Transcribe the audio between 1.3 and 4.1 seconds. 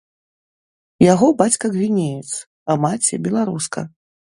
бацька гвінеец, а маці беларуска.